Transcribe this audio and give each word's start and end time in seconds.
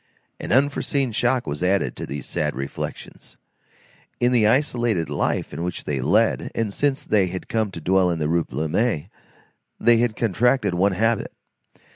An 0.39 0.51
unforeseen 0.51 1.11
shock 1.11 1.45
was 1.45 1.61
added 1.61 1.95
to 1.95 2.07
these 2.07 2.25
sad 2.25 2.55
reflections. 2.55 3.37
In 4.19 4.31
the 4.31 4.47
isolated 4.47 5.11
life 5.11 5.53
which 5.53 5.83
they 5.83 6.01
led, 6.01 6.49
and 6.55 6.73
since 6.73 7.03
they 7.03 7.27
had 7.27 7.47
come 7.47 7.69
to 7.69 7.79
dwell 7.79 8.09
in 8.09 8.17
the 8.17 8.27
Rue 8.27 8.45
Plumet, 8.45 9.09
they 9.79 9.97
had 9.97 10.15
contracted 10.15 10.73
one 10.73 10.93
habit. 10.93 11.31